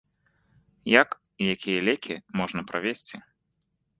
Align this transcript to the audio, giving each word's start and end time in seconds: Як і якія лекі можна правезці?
Як 1.01 1.09
і 1.43 1.51
якія 1.57 1.79
лекі 1.89 2.15
можна 2.41 2.61
правезці? 2.71 3.23